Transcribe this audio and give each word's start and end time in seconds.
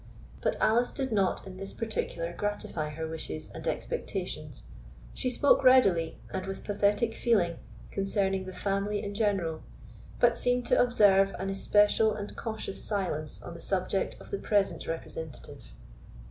But 0.41 0.55
Alice 0.59 0.91
did 0.91 1.11
not 1.11 1.45
in 1.45 1.57
this 1.57 1.73
particular 1.73 2.33
gratify 2.33 2.89
her 2.89 3.07
wishes 3.07 3.51
and 3.53 3.67
expectations. 3.67 4.63
She 5.13 5.29
spoke 5.29 5.63
readily, 5.63 6.17
and 6.31 6.47
with 6.47 6.63
pathetic 6.63 7.13
feeling, 7.13 7.57
concerning 7.91 8.45
the 8.45 8.51
family 8.51 9.03
in 9.03 9.13
general, 9.13 9.61
but 10.19 10.39
seemed 10.39 10.65
to 10.65 10.81
observe 10.81 11.35
an 11.37 11.51
especial 11.51 12.15
and 12.15 12.35
cautious 12.35 12.83
silence 12.83 13.43
on 13.43 13.53
the 13.53 13.61
subject 13.61 14.19
of 14.19 14.31
the 14.31 14.39
present 14.39 14.87
representative. 14.87 15.75